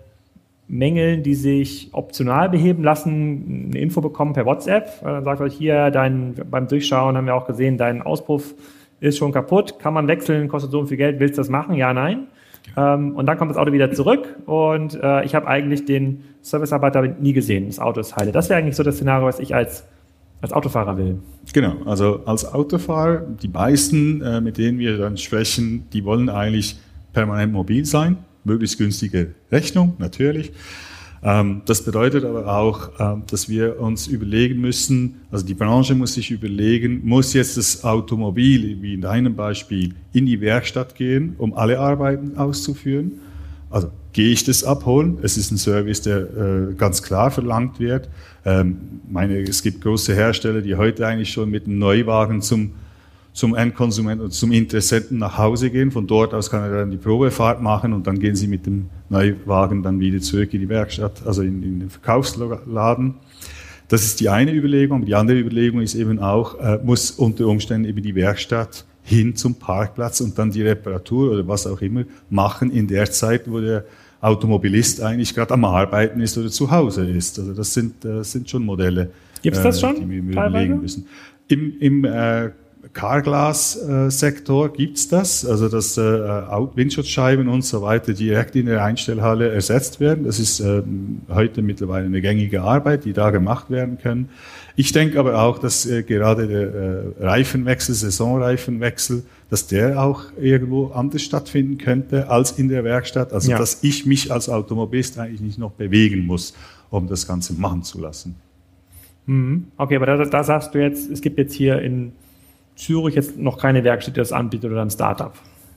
[0.68, 5.03] Mängeln, die sich optional beheben lassen, eine Info bekommen per WhatsApp.
[5.03, 8.55] Dann sagt euch hier, dein, beim Durchschauen haben wir auch gesehen, dein Auspuff
[9.00, 11.74] ist schon kaputt, kann man wechseln, kostet so viel Geld, willst du das machen?
[11.74, 12.28] Ja, nein.
[12.76, 17.02] Ähm, und dann kommt das Auto wieder zurück und äh, ich habe eigentlich den Servicearbeiter
[17.02, 18.32] nie gesehen, das Auto ist heile.
[18.32, 19.85] Das wäre eigentlich so das Szenario, was ich als,
[20.40, 21.20] als Autofahrer will.
[21.52, 26.78] Genau, also als Autofahrer, die meisten, äh, mit denen wir dann sprechen, die wollen eigentlich
[27.12, 30.52] permanent mobil sein, möglichst günstige Rechnung, natürlich.
[31.26, 36.14] Ähm, das bedeutet aber auch, ähm, dass wir uns überlegen müssen, also die Branche muss
[36.14, 41.52] sich überlegen, muss jetzt das Automobil, wie in deinem Beispiel, in die Werkstatt gehen, um
[41.54, 43.14] alle Arbeiten auszuführen?
[43.70, 45.18] Also gehe ich das abholen?
[45.20, 48.08] Es ist ein Service, der äh, ganz klar verlangt wird.
[48.44, 52.70] Ähm, meine, es gibt große Hersteller, die heute eigentlich schon mit einem Neuwagen zum
[53.37, 55.90] zum Endkonsumenten und zum Interessenten nach Hause gehen.
[55.90, 58.87] Von dort aus kann er dann die Probefahrt machen und dann gehen sie mit dem
[59.11, 63.16] Neuwagen dann wieder zurück in die Werkstatt, also in, in den Verkaufsladen.
[63.88, 65.05] Das ist die eine Überlegung.
[65.05, 69.55] Die andere Überlegung ist eben auch, äh, muss unter Umständen eben die Werkstatt hin zum
[69.57, 73.85] Parkplatz und dann die Reparatur oder was auch immer machen in der Zeit, wo der
[74.22, 77.38] Automobilist eigentlich gerade am Arbeiten ist oder zu Hause ist.
[77.38, 79.11] Also das sind, das sind schon Modelle,
[79.42, 81.07] Gibt's das schon, die wir überlegen müssen.
[81.49, 82.51] Im, im äh,
[82.92, 90.01] Carglass-Sektor gibt's das, also dass äh, Windschutzscheiben und so weiter direkt in der Einstellhalle ersetzt
[90.01, 90.25] werden.
[90.25, 90.83] Das ist äh,
[91.29, 94.29] heute mittlerweile eine gängige Arbeit, die da gemacht werden können.
[94.77, 100.88] Ich denke aber auch, dass äh, gerade der äh, Reifenwechsel, Saisonreifenwechsel, dass der auch irgendwo
[100.88, 103.33] anders stattfinden könnte als in der Werkstatt.
[103.33, 103.59] Also ja.
[103.59, 106.55] dass ich mich als Automobilist eigentlich nicht noch bewegen muss,
[106.90, 108.37] um das Ganze machen zu lassen.
[109.27, 109.68] Mhm.
[109.77, 112.12] Okay, aber da, da sagst du jetzt, es gibt jetzt hier in
[112.76, 115.32] Zürich jetzt noch keine Werkstatt, die das anbietet oder ein Startup?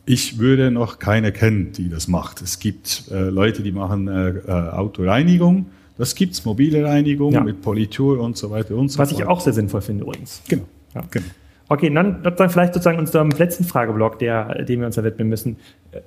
[0.05, 2.41] Ich würde noch keine kennen, die das macht.
[2.41, 5.67] Es gibt äh, Leute, die machen äh, äh, Autoreinigung.
[5.97, 7.41] Das gibt's, mobile Reinigung ja.
[7.41, 9.19] mit Politur und so weiter und so Was fort.
[9.19, 10.41] Was ich auch sehr sinnvoll finde übrigens.
[10.47, 10.63] Genau.
[10.95, 11.03] Ja.
[11.11, 11.25] genau.
[11.67, 15.57] Okay, dann, dann vielleicht sozusagen unserem letzten Frageblock, der, dem wir uns da widmen müssen.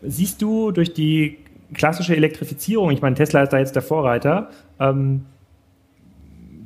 [0.02, 1.38] Siehst du durch die
[1.72, 4.50] klassische Elektrifizierung, ich meine, Tesla ist da jetzt der Vorreiter,
[4.80, 5.22] ähm,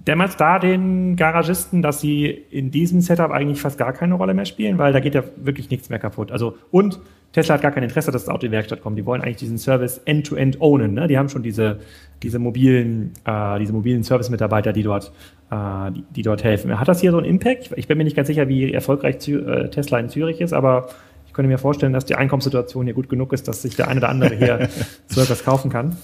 [0.07, 4.45] dämmert da den Garagisten, dass sie in diesem Setup eigentlich fast gar keine Rolle mehr
[4.45, 6.31] spielen, weil da geht ja wirklich nichts mehr kaputt.
[6.31, 7.01] Also und
[7.33, 8.97] Tesla hat gar kein Interesse, dass das Auto in die Werkstatt kommt.
[8.97, 10.95] Die wollen eigentlich diesen Service end-to-end -end ownen.
[10.95, 11.07] Ne?
[11.07, 11.81] Die haben schon diese,
[12.23, 15.13] diese mobilen, äh, diese mobilen Service-Mitarbeiter, die dort,
[15.51, 16.79] äh, die, die, dort helfen.
[16.81, 17.73] Hat das hier so einen Impact?
[17.77, 20.89] Ich bin mir nicht ganz sicher, wie erfolgreich Zü äh, Tesla in Zürich ist, aber
[21.37, 24.09] könnte mir vorstellen, dass die Einkommenssituation hier gut genug ist, dass sich der eine oder
[24.09, 24.71] andere hier
[25.07, 25.97] so etwas kaufen kann.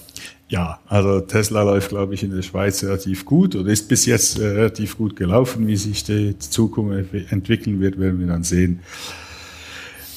[0.49, 4.39] Ja, also Tesla läuft, glaube ich, in der Schweiz relativ gut oder ist bis jetzt
[4.39, 5.67] äh, relativ gut gelaufen.
[5.67, 8.81] Wie sich die Zukunft entwickeln wird, werden wir dann sehen.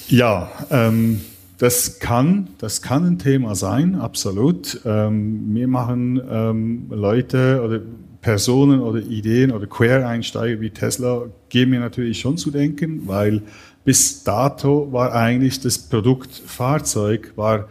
[0.10, 1.22] Ja, ähm,
[1.58, 4.82] das kann, das kann ein Thema sein, absolut.
[4.84, 7.80] Ähm, mir machen ähm, Leute oder
[8.20, 13.44] Personen oder Ideen oder Quereinsteiger wie Tesla geben mir natürlich schon zu denken, weil
[13.86, 17.70] bis dato war eigentlich das Produkt Fahrzeug war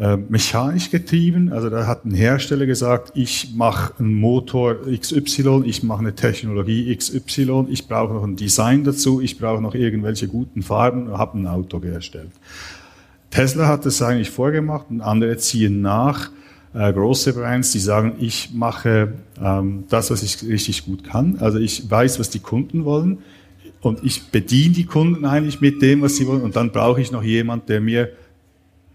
[0.00, 1.52] äh, mechanisch getrieben.
[1.52, 6.96] Also da hat ein Hersteller gesagt, ich mache einen Motor XY, ich mache eine Technologie
[6.96, 11.38] XY, ich brauche noch ein Design dazu, ich brauche noch irgendwelche guten Farben und habe
[11.38, 12.30] ein Auto hergestellt.
[13.30, 16.30] Tesla hat das eigentlich vorgemacht und andere ziehen nach.
[16.72, 21.36] Äh, große Brands, die sagen, ich mache ähm, das, was ich richtig gut kann.
[21.40, 23.18] Also ich weiß, was die Kunden wollen
[23.82, 26.42] und ich bediene die Kunden eigentlich mit dem, was sie wollen.
[26.42, 28.10] Und dann brauche ich noch jemand, der mir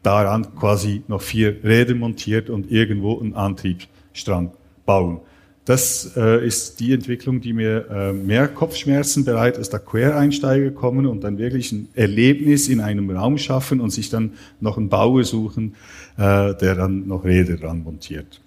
[0.04, 4.52] daran quasi noch vier Räder montiert und irgendwo einen Antriebsstrang
[4.86, 5.20] bauen.
[5.66, 11.08] Das äh, ist die Entwicklung, die mir äh, mehr Kopfschmerzen bereitet, als da Quereinsteiger kommen
[11.08, 15.24] und dann wirklich ein Erlebnis in einem Raum schaffen und sich dann noch einen Bauer
[15.24, 15.74] suchen,
[16.18, 18.40] äh, der dann noch Räder dran montiert.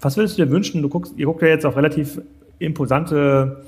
[0.00, 0.82] Was würdest du dir wünschen?
[0.82, 2.20] Du guckst, ihr guckt ja jetzt auf relativ
[2.60, 3.64] imposante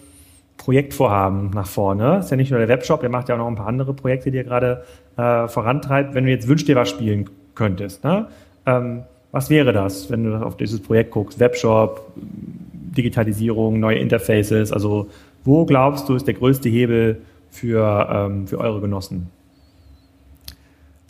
[0.56, 2.18] Projektvorhaben nach vorne.
[2.18, 4.30] Ist ja nicht nur der Webshop, ihr macht ja auch noch ein paar andere Projekte,
[4.30, 4.84] die ihr gerade
[5.16, 6.14] äh, vorantreibt.
[6.14, 8.28] Wenn du jetzt wünschst dir was spielen könntest, ne?
[8.66, 11.40] Ähm, was wäre das, wenn du auf dieses Projekt guckst?
[11.40, 14.72] Webshop, Digitalisierung, neue Interfaces.
[14.72, 15.08] Also
[15.44, 19.26] wo glaubst du ist der größte Hebel für, ähm, für eure Genossen?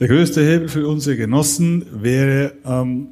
[0.01, 3.09] Der größte Hebel für unsere Genossen wäre ähm,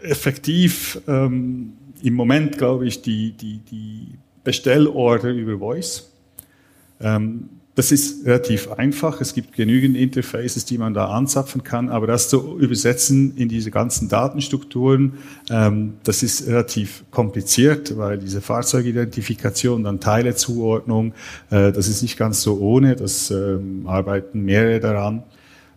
[0.00, 4.08] effektiv ähm, im Moment, glaube ich, die, die, die
[4.48, 6.10] Bestellorder über Voice.
[7.02, 9.20] Ähm, das ist relativ einfach.
[9.20, 13.70] Es gibt genügend Interfaces, die man da anzapfen kann, aber das zu übersetzen in diese
[13.70, 15.18] ganzen Datenstrukturen,
[15.50, 21.12] ähm, das ist relativ kompliziert, weil diese Fahrzeugidentifikation, dann Teilezuordnung,
[21.50, 22.96] äh, das ist nicht ganz so ohne.
[22.96, 25.24] Das ähm, arbeiten mehrere daran.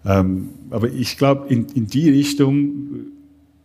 [0.06, 2.72] Ähm, aber ich glaube, in, in die Richtung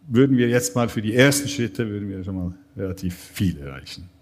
[0.09, 4.16] würden wir jetzt mal für die ersten Schritte würden wir schon mal relativ viel erreichen.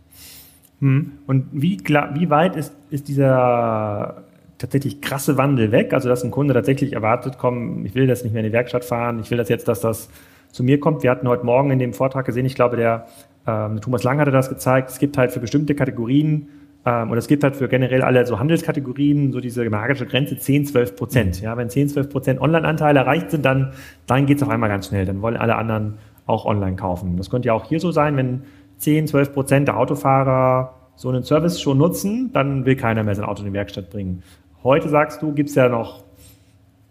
[0.84, 1.12] Hm.
[1.26, 4.22] Und wie, wie weit ist, ist dieser
[4.58, 5.94] tatsächlich krasse Wandel weg?
[5.94, 8.84] Also, dass ein Kunde tatsächlich erwartet, komm, ich will das nicht mehr in die Werkstatt
[8.84, 10.10] fahren, ich will das jetzt, dass das
[10.52, 11.02] zu mir kommt.
[11.02, 13.06] Wir hatten heute Morgen in dem Vortrag gesehen, ich glaube, der
[13.46, 16.48] ähm, Thomas Lang hatte das gezeigt, es gibt halt für bestimmte Kategorien
[16.84, 20.66] ähm, und es gibt halt für generell alle so Handelskategorien so diese magische Grenze 10,
[20.66, 21.40] 12 Prozent.
[21.40, 23.72] Ja, wenn 10, 12 Prozent Online-Anteile erreicht sind, dann,
[24.06, 25.06] dann geht es auf einmal ganz schnell.
[25.06, 25.94] Dann wollen alle anderen
[26.26, 27.16] auch online kaufen.
[27.16, 28.42] Das könnte ja auch hier so sein, wenn
[28.84, 33.24] 10, 12 Prozent der Autofahrer so einen Service schon nutzen, dann will keiner mehr sein
[33.24, 34.22] Auto in die Werkstatt bringen.
[34.62, 36.04] Heute sagst du, gibt es ja noch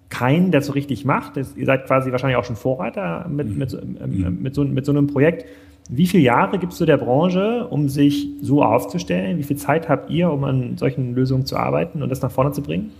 [0.10, 1.38] keinen, der so richtig macht.
[1.38, 3.58] ihr seid quasi wahrscheinlich auch schon Vorreiter mit, mhm.
[3.58, 5.46] mit, ähm, mit, so, mit so einem Projekt.
[5.90, 9.38] Wie viele Jahre gibst du der Branche, um sich so aufzustellen?
[9.38, 12.52] Wie viel Zeit habt ihr, um an solchen Lösungen zu arbeiten und das nach vorne
[12.52, 12.92] zu bringen?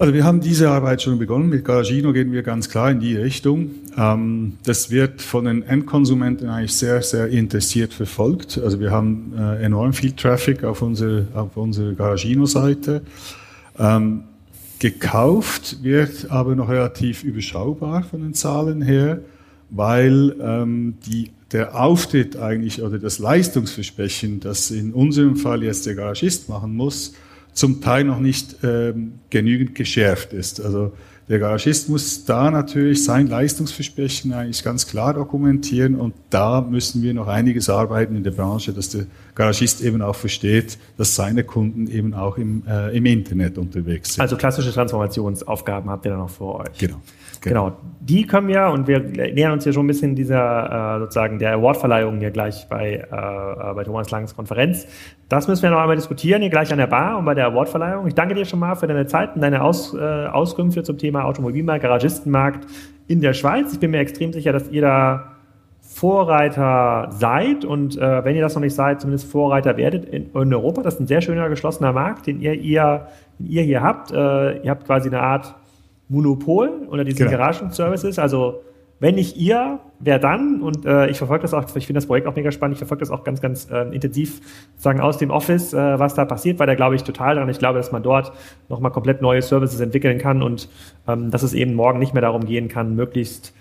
[0.00, 1.48] Also wir haben diese Arbeit schon begonnen.
[1.48, 3.70] Mit Garagino gehen wir ganz klar in die Richtung.
[3.96, 8.60] Ähm, das wird von den Endkonsumenten eigentlich sehr, sehr interessiert verfolgt.
[8.62, 13.02] Also wir haben äh, enorm viel Traffic auf unsere, auf unsere Garagino-Seite.
[13.76, 14.22] Ähm,
[14.78, 19.18] gekauft wird aber noch relativ überschaubar von den Zahlen her,
[19.70, 25.96] weil ähm, die, der Auftritt eigentlich oder das Leistungsversprechen, das in unserem Fall jetzt der
[25.96, 27.14] Garagist machen muss,
[27.52, 30.60] zum Teil noch nicht ähm, genügend geschärft ist.
[30.60, 30.92] Also
[31.28, 37.12] der Garagist muss da natürlich sein Leistungsversprechen eigentlich ganz klar dokumentieren und da müssen wir
[37.12, 41.86] noch einiges arbeiten in der Branche, dass der Garagist eben auch versteht, dass seine Kunden
[41.86, 44.22] eben auch im, äh, im Internet unterwegs sind.
[44.22, 46.78] Also klassische Transformationsaufgaben habt ihr dann noch vor euch.
[46.78, 46.96] Genau.
[47.40, 47.66] Genau.
[47.66, 47.76] genau.
[48.00, 51.54] Die können wir, und wir nähern uns hier schon ein bisschen dieser, äh, sozusagen der
[51.54, 54.86] Awardverleihung hier gleich bei, äh, äh, bei Thomas Langes Konferenz.
[55.28, 58.06] Das müssen wir noch einmal diskutieren, hier gleich an der Bar und bei der Awardverleihung.
[58.06, 61.17] Ich danke dir schon mal für deine Zeit und deine Aus, äh, Auskünfte zum Thema
[61.24, 62.66] Automobilmarkt, Garagistenmarkt
[63.06, 63.72] in der Schweiz.
[63.72, 65.32] Ich bin mir extrem sicher, dass ihr da
[65.80, 70.54] Vorreiter seid und äh, wenn ihr das noch nicht seid, zumindest Vorreiter werdet in, in
[70.54, 70.82] Europa.
[70.82, 74.12] Das ist ein sehr schöner geschlossener Markt, den ihr, ihr, den ihr hier habt.
[74.12, 75.54] Äh, ihr habt quasi eine Art
[76.08, 77.30] Monopol oder diese genau.
[77.30, 78.18] Garagen-Services.
[78.18, 78.60] Also
[79.00, 80.60] wenn nicht ihr, wer dann?
[80.60, 83.00] Und äh, ich verfolge das auch, ich finde das Projekt auch mega spannend, ich verfolge
[83.00, 84.40] das auch ganz, ganz äh, intensiv
[84.76, 87.48] sagen aus dem Office, äh, was da passiert, weil da glaube ich total dran.
[87.48, 88.32] Ich glaube, dass man dort
[88.68, 90.68] nochmal komplett neue Services entwickeln kann und
[91.06, 93.54] ähm, dass es eben morgen nicht mehr darum gehen kann, möglichst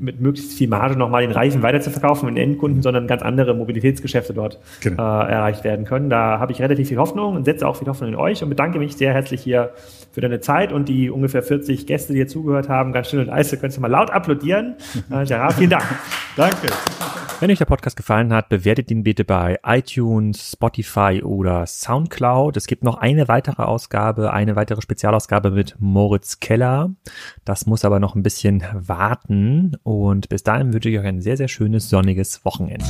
[0.00, 4.34] mit möglichst viel Marge nochmal den Reichen weiterzuverkaufen und den Endkunden, sondern ganz andere Mobilitätsgeschäfte
[4.34, 5.02] dort genau.
[5.02, 6.10] äh, erreicht werden können.
[6.10, 8.78] Da habe ich relativ viel Hoffnung und setze auch viel Hoffnung in euch und bedanke
[8.78, 9.72] mich sehr herzlich hier
[10.12, 12.92] für deine Zeit und die ungefähr 40 Gäste, die hier zugehört haben.
[12.92, 14.76] Ganz schön und leise, könnt ihr mal laut applaudieren.
[15.10, 15.84] Äh, Gerard, vielen Dank.
[16.36, 16.68] Danke.
[17.40, 22.56] Wenn euch der Podcast gefallen hat, bewertet ihn bitte bei iTunes, Spotify oder Soundcloud.
[22.56, 26.90] Es gibt noch eine weitere Ausgabe, eine weitere Spezialausgabe mit Moritz Keller.
[27.44, 29.76] Das muss aber noch ein bisschen warten.
[29.88, 32.84] Und bis dahin wünsche ich euch ein sehr, sehr schönes sonniges Wochenende.